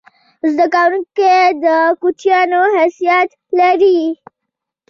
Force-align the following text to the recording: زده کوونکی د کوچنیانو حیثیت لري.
زده 0.55 0.65
کوونکی 0.75 1.35
د 1.63 1.65
کوچنیانو 2.01 2.61
حیثیت 2.77 3.29
لري. 3.59 4.01